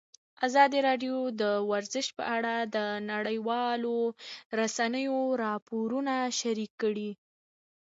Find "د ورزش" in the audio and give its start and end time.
1.41-2.07